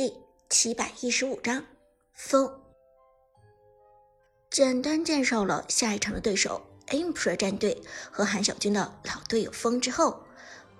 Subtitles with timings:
[0.00, 0.14] 第
[0.48, 1.62] 七百一十五章
[2.14, 2.50] 风。
[4.50, 7.76] 简单介绍了下一场的对手 Emperor 战队
[8.10, 10.24] 和韩小军的老队友风之后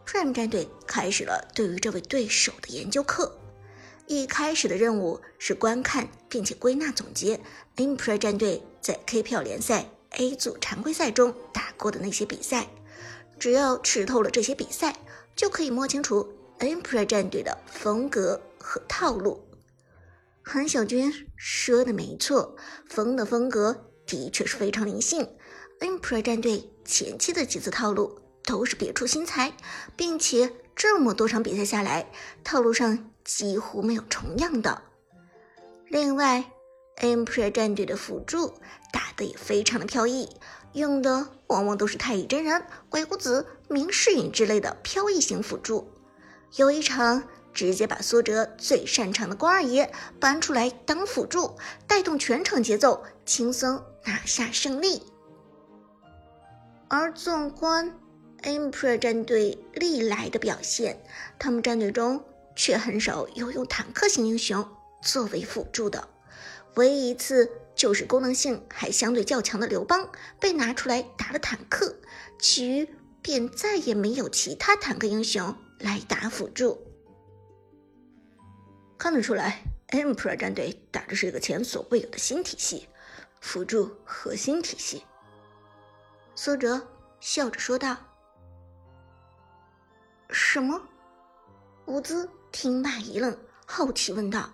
[0.07, 3.39] ，Prime 战队开始了对于这位对手的研究课。
[4.07, 7.39] 一开始的任务是观看并且归纳总结
[7.77, 12.69] Emperor 战队在 KPL 联赛 A 组常规赛中打过的那些比赛，
[13.39, 14.97] 只要吃透了这些比赛，
[15.37, 16.27] 就可以摸清楚
[16.61, 19.49] Emperor 战队的风格和套路。
[20.43, 22.57] 韩小军说的没错，
[22.89, 25.29] 风的风格的确是非常灵性。
[25.81, 29.53] Emperor 战队前期的几次套路都是别出心裁，
[29.97, 32.13] 并且这么多场比赛下来，
[32.45, 33.07] 套路上。
[33.23, 34.83] 几乎没有重样的。
[35.89, 36.51] 另外
[36.97, 38.55] ，Emperor 战队的辅助
[38.93, 40.29] 打的也非常的飘逸，
[40.73, 45.93] 用的往往都是太乙真人、鬼谷子、明世隐之类的飘逸型辅助。
[46.57, 47.23] 有一场，
[47.53, 55.03] 直接把苏哲最擅长的关二爷搬出来当辅助，带动全场节奏，轻松拿下胜利。
[56.89, 57.95] 而纵观
[58.43, 61.03] Emperor 战队历来的表现，
[61.39, 62.25] 他们战队中。
[62.57, 64.69] 却很少有用坦克型英雄
[65.01, 66.09] 作为辅助的，
[66.75, 71.97] 唯一一次就是功能性还相对较强的刘邦被拿出来打了坦克，
[72.39, 72.89] 其余
[73.23, 76.90] 便再也没有其他坦克英雄来打辅助。
[79.01, 82.87] 看得出来，Emperor 战队打的是一个前所未有的新体系——
[83.41, 85.03] 辅助核心体系。
[86.35, 86.87] 苏哲
[87.19, 87.97] 笑着说道
[90.29, 90.79] ：“什么？
[91.87, 93.35] 伍兹？”听罢一愣，
[93.65, 94.51] 好奇问道：“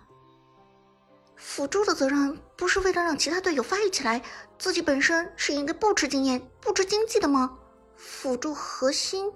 [1.35, 4.23] 辅助的责任不是为了让其他队友发育起来，
[4.57, 7.59] 自己本身是应该不吃经验、不吃经济的吗？
[7.97, 9.29] 辅助核心，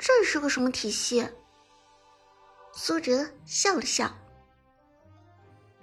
[0.00, 1.28] 这是个什么体系？”
[2.74, 4.12] 苏哲笑了笑：“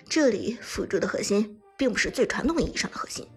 [0.07, 3.27] 这里辅助的核心并不是最传统意义上的核心，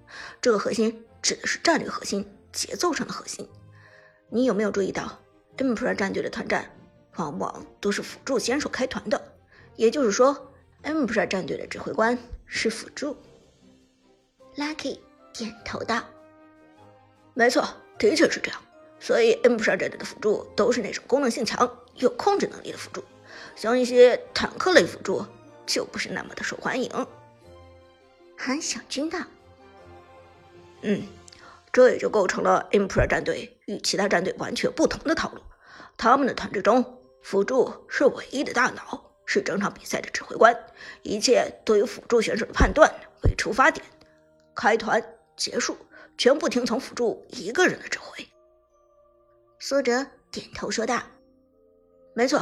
[0.41, 3.49] 这个核心指的是战略核心、节奏上的核心。
[4.31, 5.21] 你有没有注意到
[5.57, 6.71] Emperor 战队的团战？”
[7.17, 9.21] 往往都是辅助先手开团的，
[9.75, 10.53] 也就是说
[10.85, 12.17] ，Emperor 战队的指挥官
[12.47, 13.17] 是辅助。
[14.55, 15.01] Lucky
[15.33, 16.05] 点头道
[17.35, 17.67] ：“没错，
[17.99, 18.63] 的确是这样。
[19.01, 23.03] 所以 Emperor 战队的辅助都是那种功能性强、有控制能力的辅助，
[23.57, 25.27] 像一些坦克类辅助
[25.69, 26.91] 就不是那么的受欢迎。”
[28.37, 29.21] 韩小军道
[30.83, 31.07] ：“嗯，
[31.73, 35.43] 这也就构成了 Emperor 战队与其他战队完全不同的套路，
[35.97, 40.57] 他们的团队中。”辅助是唯一的大脑，是整场比赛的指挥官，
[41.03, 42.89] 一切都以辅助选手的判断
[43.25, 43.85] 为出发点，
[44.55, 45.03] 开团
[45.37, 45.77] 结束
[46.17, 48.27] 全部听从辅助一个人的指挥。
[49.59, 51.03] 苏哲点头说道
[52.15, 52.41] ：“没错，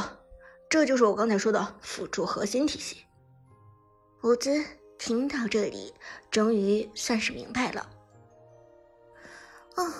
[0.69, 3.01] 这就是我刚才说的辅助核心体系。”
[4.23, 4.63] 伍兹
[4.97, 5.93] 听到这里，
[6.31, 7.89] 终于算是明白了。
[9.75, 9.91] 哦，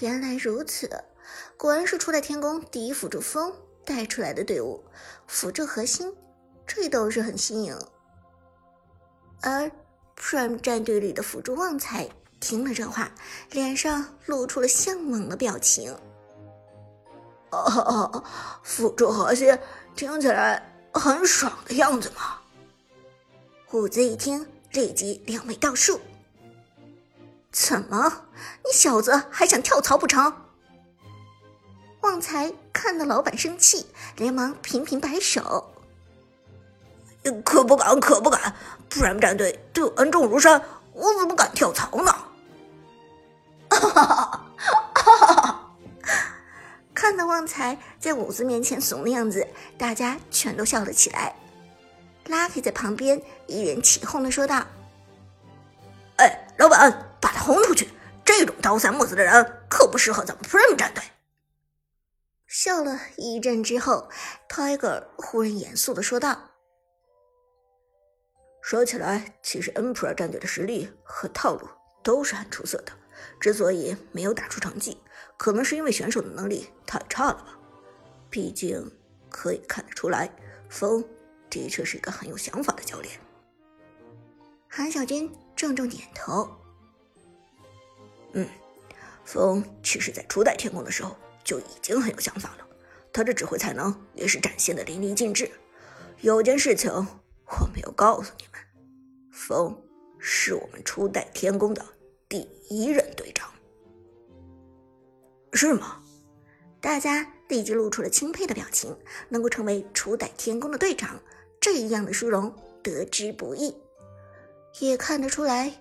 [0.00, 0.88] 原来如此，
[1.56, 3.52] 果然是初代天宫第一辅助风。
[3.84, 4.82] 带出来的队伍，
[5.28, 6.12] 辅助核心，
[6.66, 7.78] 这倒是很新颖。
[9.40, 9.70] 而
[10.16, 12.08] Prime 战队里的辅助旺财
[12.40, 13.08] 听了这话，
[13.52, 15.96] 脸上露出了向往的表情。
[17.52, 18.24] 哦哦，
[18.64, 19.56] 辅助核心
[19.94, 20.60] 听起来
[20.92, 22.40] 很爽的样子嘛。
[23.78, 26.00] 虎子一听，立即两眉倒竖。
[27.52, 28.10] 怎么，
[28.64, 30.32] 你小子还想跳槽不成？
[32.00, 33.84] 旺财看到老板生气，
[34.16, 35.74] 连忙频频摆手
[37.44, 38.56] ：“可不敢，可不敢！
[38.88, 40.58] 不然战队对我恩重如山，
[40.94, 42.10] 我怎么敢跳槽呢？”
[43.68, 44.40] 哈哈哈
[44.94, 45.70] 哈哈！
[46.94, 51.36] 看到旺财在伍子面前怂的样子，大家全都笑了起来。
[52.28, 54.66] Lucky 在旁边一脸起哄的说道
[56.18, 57.88] ：“哎，老板，把他轰出去！
[58.24, 61.02] 这种刀三木四的人可不适合咱们 Prime 战队。”
[62.48, 64.08] 笑了一阵之后
[64.48, 66.50] ，Tiger 忽然严肃的说道
[68.62, 71.68] ：“说起来，其实 NPR 战队的实力和套路
[72.02, 72.92] 都是很出色的。
[73.40, 75.00] 之所以没有打出成绩，
[75.36, 77.58] 可能是因为选手的能力太差了吧。
[78.30, 78.90] 毕竟
[79.30, 80.30] 可以看得出来，
[80.68, 81.04] 风
[81.50, 83.18] 的确是一个很有想法的教练。”
[84.68, 86.48] 韩小军重重点头
[88.32, 88.48] ：“嗯，
[89.24, 91.16] 风其实在初代天宫的时候。”
[91.46, 92.66] 就已经很有想法了，
[93.12, 95.48] 他的指挥才能也是展现的淋漓尽致。
[96.22, 98.60] 有件事情我没有告诉你们，
[99.30, 99.80] 风
[100.18, 101.86] 是我们初代天宫的
[102.28, 103.48] 第一任队长，
[105.52, 106.02] 是吗？
[106.80, 108.96] 大家立即露出了钦佩的表情。
[109.28, 111.22] 能够成为初代天宫的队长，
[111.66, 113.76] 这样的殊荣得之不易。
[114.78, 115.72] 也看得出来，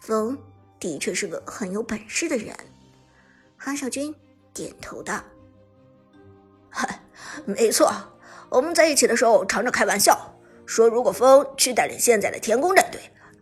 [0.00, 0.38] 风
[0.78, 2.54] 的确是个很有本事的人。
[3.56, 4.14] 韩小军
[4.54, 5.20] 点头道
[6.70, 7.00] ：“嗨，
[7.44, 7.92] 没错，
[8.50, 10.32] 我们在一起的时候常常开玩笑，
[10.64, 13.00] 说如果风去带领现在的天宫战队，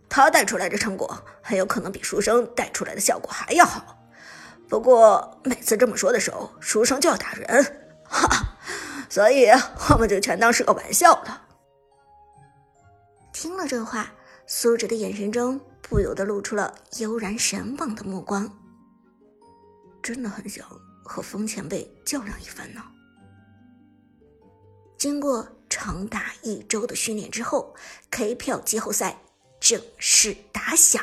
[0.09, 3.95] 他带出来的成果很有可能比书生带出来的效果还要好。
[4.67, 7.63] 不过每次这么说的时候，书生就要打人，
[8.05, 8.57] 哈哈，
[9.07, 9.49] 所以
[9.91, 11.49] 我们就全当是个玩笑了。”
[13.41, 14.13] 听了这话。
[14.45, 18.55] 苏哲的眼神中不由得露出了悠然神往的目光，
[20.03, 20.67] 真的很想
[21.03, 22.83] 和风前辈较量一番呢。
[24.95, 27.73] 经过长达一周的训练之后
[28.11, 29.19] ，KPL 季后赛
[29.59, 31.01] 正式打响。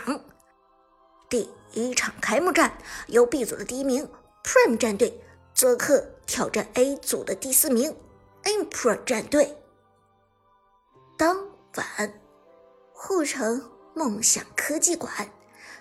[1.29, 4.09] 第一场开幕战由 B 组的第一名
[4.45, 5.21] Prime 战队
[5.55, 7.97] 做客挑战 A 组的第四名
[8.45, 9.57] Impera 战队。
[11.17, 11.37] 当
[11.75, 12.28] 晚。
[13.01, 13.63] 护城
[13.95, 15.31] 梦想科技馆，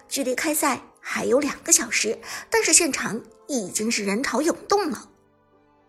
[0.08, 5.10] 距离开赛还有两个小时，但是现场已经是人潮涌动了。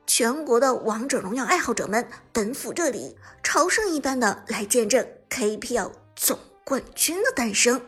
[0.07, 7.79] 全国的王者荣耀爱好者们奔赴这里，朝圣一般的来见证 KPL 总冠军的诞生。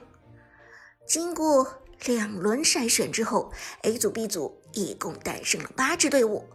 [1.09, 3.51] 经过两轮筛选之后
[3.85, 6.47] ，A 组、B 组一共诞生了八支队伍，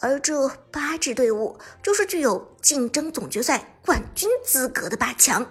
[0.00, 5.46] 而这八支队伍就是具有竞争总决赛冠军资格的八强。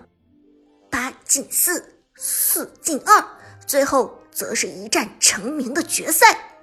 [0.92, 3.26] 八进四，四进二，
[3.66, 6.60] 最后则是一战成名的决赛，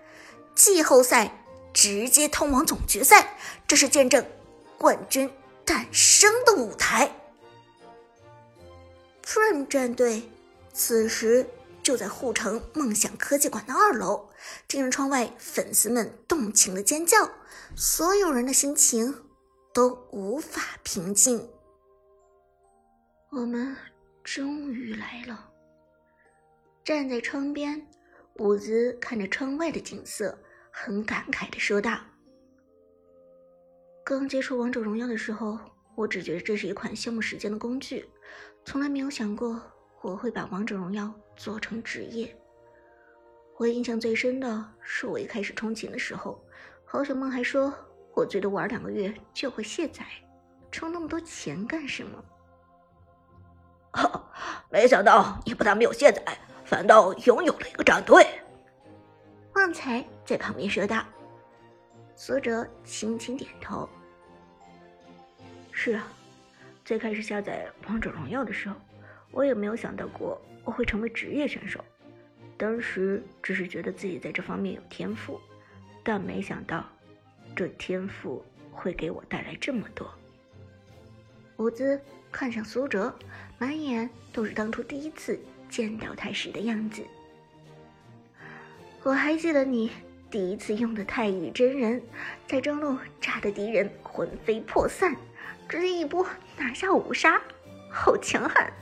[0.54, 3.36] 季后赛直接通往总决赛，
[3.66, 4.24] 这是见证
[4.76, 5.28] 冠军
[5.64, 7.10] 诞生的舞台。
[9.24, 10.30] Prime 战队
[10.72, 11.48] 此时
[11.82, 14.28] 就在护城梦想科技馆的二楼，
[14.68, 17.30] 听着窗外粉丝们动情的尖叫，
[17.74, 19.24] 所有人的心情
[19.72, 21.48] 都无法平静。
[23.30, 23.76] 我们。
[24.34, 25.50] 终于来了。
[26.84, 27.86] 站在窗边，
[28.34, 30.38] 伍兹看着窗外的景色，
[30.70, 31.98] 很感慨的说道
[34.04, 35.58] ：“刚接触王者荣耀的时候，
[35.96, 38.06] 我只觉得这是一款消磨时间的工具，
[38.66, 39.62] 从来没有想过
[40.02, 42.36] 我会把王者荣耀做成职业。
[43.56, 46.38] 我印象最深的是我一开始充钱的时候，
[46.84, 47.72] 郝小梦还说
[48.14, 50.04] 我最多玩两个月就会卸载，
[50.70, 52.22] 充那么多钱干什么？”
[53.92, 54.30] 哈
[54.70, 56.22] 没想到你不但没有卸载，
[56.64, 58.26] 反倒拥有了一个战队。
[59.54, 61.04] 旺财在旁边说道。
[62.14, 63.88] 苏哲轻轻点头
[65.70, 66.08] ：“是啊，
[66.84, 68.74] 最开始下载王者荣耀的时候，
[69.30, 71.84] 我也没有想到过我会成为职业选手。
[72.56, 75.40] 当时只是觉得自己在这方面有天赋，
[76.02, 76.84] 但没想到
[77.54, 80.12] 这天赋会给我带来这么多。”
[81.58, 82.00] 伍兹
[82.32, 83.14] 看向苏哲。
[83.60, 85.36] 满眼都是当初第一次
[85.68, 87.02] 见到他时的样子。
[89.02, 89.90] 我还记得你
[90.30, 92.00] 第一次用的太乙真人，
[92.46, 95.16] 在中路炸得敌人魂飞魄散，
[95.68, 96.24] 直接一波
[96.56, 97.42] 拿下五杀，
[97.90, 98.72] 好强悍！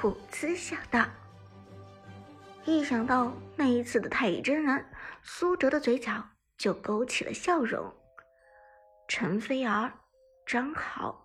[0.00, 1.06] 虎兹想到。
[2.64, 4.84] 一想到那一次的太乙真人，
[5.22, 7.94] 苏哲的嘴角就勾起了笑容。
[9.06, 9.92] 陈飞儿，
[10.44, 11.23] 张好。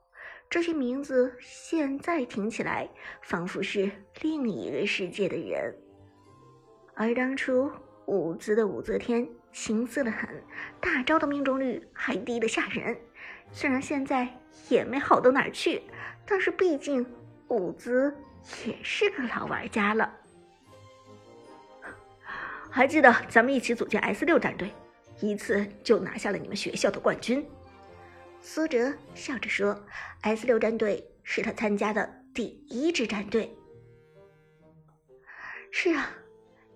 [0.50, 2.90] 这些名字现在听起来
[3.22, 3.92] 仿佛是
[4.22, 5.76] 另一个世界的人，
[6.96, 7.72] 而当初
[8.08, 10.28] 武兹的武则天青涩的很，
[10.80, 12.98] 大招的命中率还低得吓人。
[13.52, 14.28] 虽然现在
[14.70, 15.84] 也没好到哪儿去，
[16.26, 17.06] 但是毕竟
[17.50, 18.12] 武兹
[18.66, 20.12] 也是个老玩家了。
[22.72, 24.72] 还记得咱们一起组建 S 六战队，
[25.22, 27.48] 一次就拿下了你们学校的冠军。
[28.42, 29.86] 苏哲笑着说
[30.22, 33.56] ：“S 六战队是他参加的第一支战队。”
[35.72, 36.10] 是啊，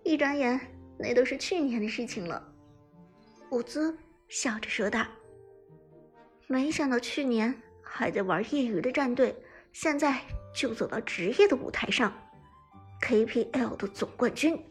[0.04, 0.60] 一转眼
[1.00, 2.54] 那都是去年的事情了。”
[3.50, 5.06] 伍兹笑着说道。
[6.48, 9.36] “没想到去年还在玩业余的战队，
[9.72, 10.22] 现在
[10.54, 12.14] 就走到职业的舞台上
[13.02, 14.62] ，KPL 的总冠军，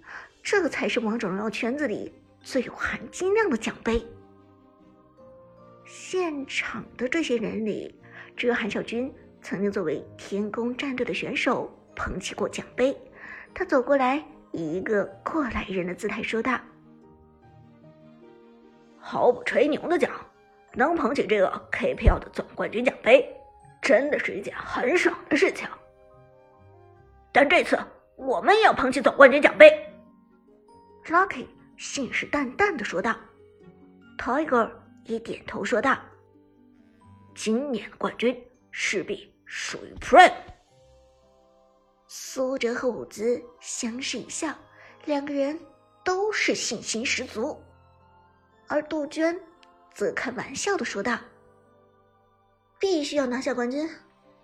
[0.43, 4.07] 这才是王者荣耀圈子里最有含金量的奖杯。”
[5.95, 7.95] 现场的这些人里，
[8.35, 12.97] 只有韩小军曾经作为天宫战队的选手捧起过奖杯。
[13.53, 16.59] 他走过来，以一个过来人的姿态说道
[18.99, 20.11] ：“毫不吹牛的讲，
[20.73, 23.31] 能捧起这个 KPL 的总冠军奖杯，
[23.83, 25.69] 真的是一件很爽的事情。
[27.33, 27.79] 但这次
[28.17, 29.71] 我们也要捧起总冠军奖杯。
[31.05, 33.15] ”Lucky 信誓旦旦的说道
[34.17, 34.71] ：“Tiger。”
[35.05, 35.99] 也点头说道
[37.35, 38.37] ：“今年的冠军
[38.71, 40.33] 势必属于 Prime。
[42.07, 44.55] 苏哲和伍兹相视一笑，
[45.07, 45.59] 两个人
[46.05, 47.61] 都是信心十足，
[48.69, 49.41] 而杜鹃
[49.95, 51.19] 则开玩笑的说道
[52.79, 53.89] ：“必须要拿下冠军，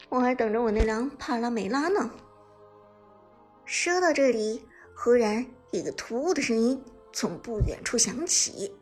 [0.08, 2.10] 我还等着我那辆帕拉梅拉呢。”
[3.66, 8.74] 说到这里，忽然一个突兀的声音从不远处响起。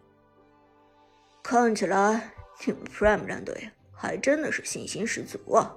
[1.48, 2.32] 看起来
[2.64, 5.76] 你们 Prime 战队还真的是信心十足啊！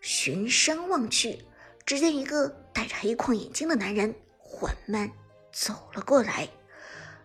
[0.00, 1.40] 循声望去，
[1.84, 5.10] 只见一个戴着黑框眼镜的男人缓慢
[5.50, 6.48] 走了过来，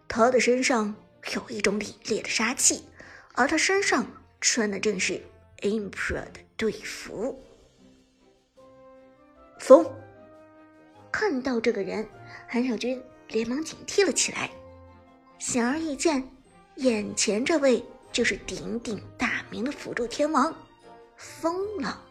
[0.07, 0.95] 他的身上
[1.36, 2.89] 有一种凛冽的杀气，
[3.36, 4.03] 而他身上
[4.41, 5.22] 穿的正是
[5.62, 7.39] Emperor 的队服。
[9.60, 9.86] 风
[11.12, 12.10] 看到这个人，
[12.48, 14.50] 韩小军连忙警惕了起来。
[15.38, 16.27] 显而易见，
[16.77, 20.53] 眼前这位就是鼎鼎大名的辅助天王，
[21.15, 22.01] 疯了。